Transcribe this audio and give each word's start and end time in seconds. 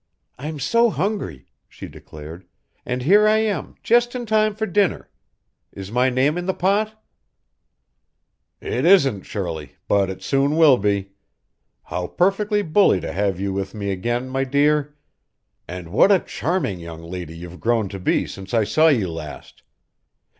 "I'm 0.39 0.59
so 0.59 0.89
hungry," 0.89 1.45
she 1.69 1.87
declared, 1.87 2.47
"and 2.87 3.03
here 3.03 3.27
I 3.27 3.37
am, 3.37 3.75
just 3.83 4.15
in 4.15 4.25
time 4.25 4.55
for 4.55 4.65
dinner. 4.65 5.11
Is 5.71 5.91
my 5.91 6.09
name 6.09 6.39
in 6.39 6.47
the 6.47 6.55
pot?" 6.55 6.99
"It 8.59 8.83
isn't, 8.83 9.27
Shirley, 9.27 9.75
but 9.87 10.09
it 10.09 10.23
soon 10.23 10.57
will 10.57 10.77
be. 10.77 11.11
How 11.83 12.07
perfectly 12.07 12.63
bully 12.63 12.99
to 12.99 13.13
have 13.13 13.39
you 13.39 13.53
with 13.53 13.75
me 13.75 13.91
again, 13.91 14.27
my 14.27 14.43
dear! 14.43 14.95
And 15.67 15.89
what 15.89 16.11
a 16.11 16.17
charming 16.17 16.79
young 16.79 17.03
lady 17.03 17.37
you've 17.37 17.59
grown 17.59 17.87
to 17.89 17.99
be 17.99 18.25
since 18.25 18.55
I 18.55 18.63
saw 18.63 18.87
you 18.87 19.07
last! 19.07 19.61